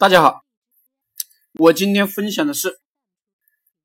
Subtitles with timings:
[0.00, 0.46] 大家好，
[1.52, 2.80] 我今天分享的是，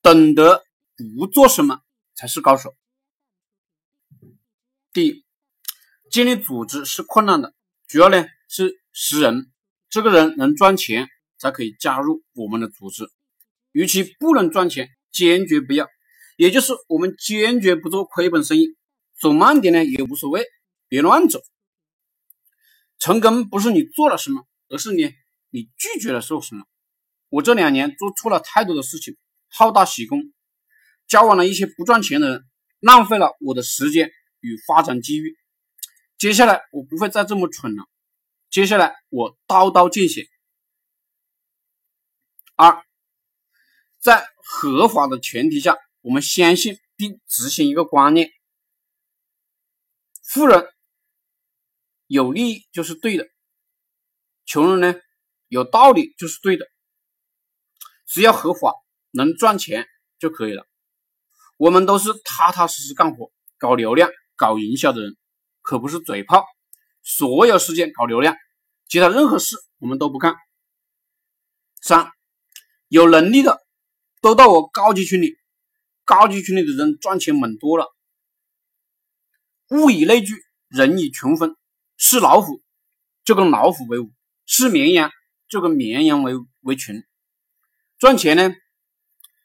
[0.00, 0.64] 懂得
[0.96, 1.82] 不做什么
[2.14, 2.74] 才是高手。
[4.90, 5.26] 第一，
[6.10, 7.52] 建立组织是困难的，
[7.86, 9.52] 主要呢是识人，
[9.90, 13.04] 这个人能赚钱才可以加入我们的组织，
[13.72, 15.86] 与其不能赚钱，坚决不要。
[16.38, 18.78] 也就是我们坚决不做亏本生意，
[19.20, 20.46] 走慢点呢也无所谓，
[20.88, 21.42] 别乱走。
[22.98, 25.14] 成功不是你做了什么，而是你。
[25.50, 26.64] 你拒绝了做什么？
[27.30, 29.16] 我这两年做错了太多的事情，
[29.48, 30.32] 好大喜功，
[31.06, 32.44] 交往了一些不赚钱的人，
[32.80, 35.36] 浪费了我的时间与发展机遇。
[36.16, 37.84] 接下来我不会再这么蠢了。
[38.50, 40.26] 接下来我刀刀见血。
[42.56, 42.82] 二，
[43.98, 48.30] 在合法的前提下，我们相信并执行一个观念：
[50.24, 50.66] 富人
[52.06, 53.28] 有利益就是对的，
[54.46, 55.00] 穷人呢？
[55.48, 56.66] 有道理就是对的，
[58.06, 58.74] 只要合法
[59.10, 59.86] 能赚钱
[60.18, 60.66] 就可以了。
[61.56, 65.16] 我们都是踏踏实实干活、搞流量、搞营销的人，
[65.62, 66.44] 可不是嘴炮。
[67.02, 68.36] 所有事件搞流量，
[68.86, 70.36] 其他任何事我们都不干。
[71.80, 72.10] 三，
[72.88, 73.58] 有能力的
[74.20, 75.38] 都到我高级群里，
[76.04, 77.86] 高级群里的人赚钱猛多了。
[79.70, 80.34] 物以类聚，
[80.68, 81.56] 人以群分，
[81.96, 82.62] 是老虎
[83.24, 84.12] 就跟老虎为伍，
[84.44, 85.10] 是绵羊。
[85.48, 87.04] 就跟绵羊为为群，
[87.98, 88.54] 赚钱呢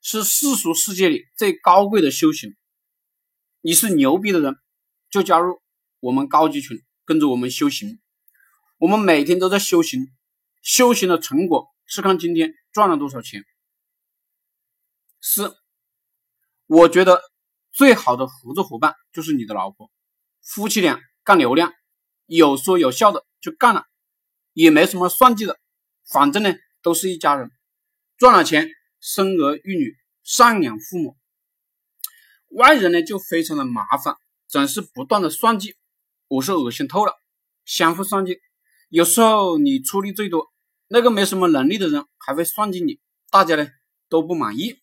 [0.00, 2.56] 是世俗世界里最高贵的修行。
[3.60, 4.56] 你是牛逼的人，
[5.08, 5.62] 就加入
[6.00, 8.00] 我们高级群，跟着我们修行。
[8.78, 10.08] 我们每天都在修行，
[10.62, 13.44] 修行的成果是看今天赚了多少钱。
[15.20, 15.56] 四，
[16.66, 17.22] 我觉得
[17.72, 19.90] 最好的合作伙伴就是你的老婆，
[20.42, 21.72] 夫妻俩干流量，
[22.26, 23.86] 有说有笑的就干了，
[24.52, 25.58] 也没什么算计的。
[26.06, 27.50] 反正呢，都是一家人，
[28.18, 28.68] 赚了钱，
[29.00, 31.16] 生儿育女，赡养父母。
[32.50, 34.14] 外人呢就非常的麻烦，
[34.46, 35.76] 总是不断的算计，
[36.28, 37.14] 我是恶心透了。
[37.64, 38.38] 相互算计，
[38.90, 40.52] 有时候你出力最多，
[40.88, 43.00] 那个没什么能力的人还会算计你，
[43.30, 43.66] 大家呢
[44.08, 44.78] 都不满意。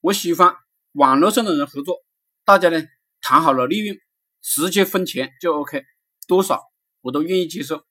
[0.00, 0.54] 我喜欢
[0.92, 2.04] 网络上的人合作，
[2.44, 2.84] 大家呢
[3.20, 3.98] 谈好了利润，
[4.42, 5.82] 直接分钱就 OK，
[6.26, 6.62] 多少
[7.00, 7.84] 我都愿意接受。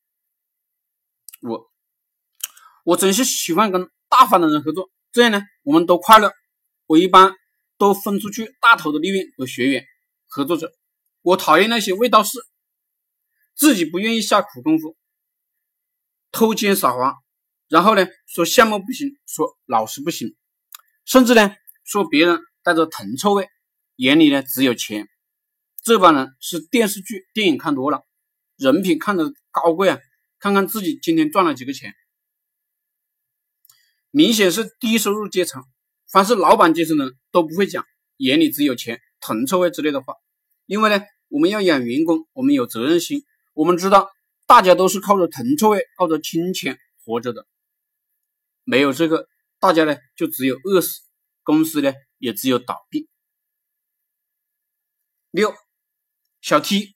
[1.41, 1.72] 我。
[2.87, 6.31] 我真是喜欢跟大方的人合作，这样呢，我们都快乐。
[6.85, 7.35] 我一般
[7.77, 9.85] 都分出去大头的利润给学员、
[10.25, 10.71] 合作者。
[11.21, 12.39] 我讨厌那些味道事，
[13.55, 14.95] 自己不愿意下苦功夫，
[16.31, 17.13] 偷奸耍滑，
[17.67, 20.33] 然后呢说项目不行，说老师不行，
[21.03, 23.49] 甚至呢说别人带着铜臭味，
[23.97, 25.09] 眼里呢只有钱。
[25.83, 28.05] 这帮人是电视剧、电影看多了，
[28.55, 29.99] 人品看得高贵啊！
[30.39, 31.93] 看看自己今天赚了几个钱。
[34.12, 35.63] 明显是低收入阶层，
[36.12, 37.85] 凡是老板阶层的都不会讲
[38.18, 40.16] 眼里只有钱、铜臭味之类的话，
[40.66, 43.23] 因为呢，我们要养员工，我们有责任心，
[43.53, 44.09] 我们知道
[44.46, 47.46] 大家都是靠着铜臭味、靠着金钱活着的，
[48.63, 49.28] 没有这个，
[49.59, 51.01] 大家呢就只有饿死，
[51.44, 53.07] 公司呢也只有倒闭。
[55.29, 55.53] 六，
[56.41, 56.96] 小 T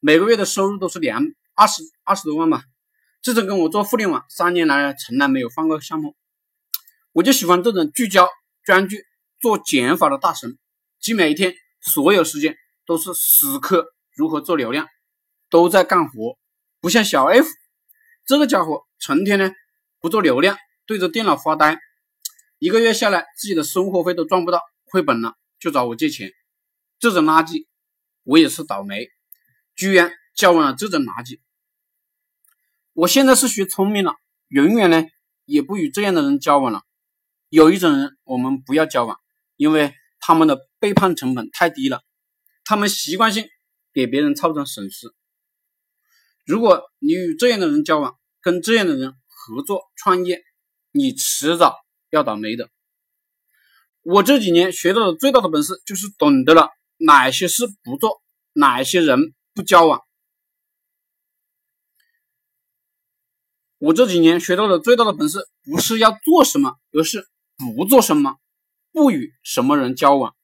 [0.00, 1.22] 每个月的收入都是两
[1.54, 2.64] 二十二十多万吧，
[3.22, 6.16] 自从跟我做互联网三年来，从来没有换过项目。
[7.12, 8.26] 我就喜欢这种聚焦、
[8.64, 8.96] 专注、
[9.38, 10.58] 做减法的大神，
[10.98, 12.56] 即每一天所有时间
[12.86, 13.84] 都是死磕
[14.16, 14.88] 如何做流量，
[15.50, 16.38] 都在干活。
[16.80, 17.46] 不像小 F
[18.24, 19.52] 这个家伙，成天呢
[20.00, 20.56] 不做流量，
[20.86, 21.78] 对着电脑发呆，
[22.58, 26.32] 一个月下来自己的生活费都赚不到，亏本了就找我借钱。
[26.98, 27.66] 这种垃圾，
[28.22, 29.10] 我也是倒霉，
[29.74, 31.40] 居然交往了这种垃圾。
[32.94, 34.14] 我现在是学聪明了，
[34.48, 35.04] 永远呢
[35.44, 36.82] 也不与这样的人交往了。
[37.52, 39.20] 有一种人，我们不要交往，
[39.56, 42.00] 因为他们的背叛成本太低了，
[42.64, 43.46] 他们习惯性
[43.92, 45.12] 给别人造成损失。
[46.46, 50.42] 如果你与这样的人交往，跟这样的人合作创业，
[50.92, 51.76] 你迟早
[52.08, 52.70] 要倒霉的。
[54.00, 58.22] 我这几年学到的最大的本事，就是懂得了哪些事不做，
[58.54, 60.00] 哪些人不交往。
[63.76, 67.28] 我这几年学到的最大的本事，不是要做什么，而是。
[67.70, 68.38] 不做什么，
[68.92, 70.34] 不与什么人交往。